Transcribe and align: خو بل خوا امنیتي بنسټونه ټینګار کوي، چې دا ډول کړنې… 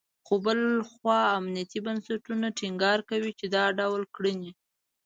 خو 0.25 0.33
بل 0.45 0.59
خوا 0.91 1.19
امنیتي 1.37 1.79
بنسټونه 1.85 2.45
ټینګار 2.57 2.99
کوي، 3.09 3.31
چې 3.39 3.45
دا 3.55 3.63
ډول 3.79 4.01
کړنې… 4.15 4.51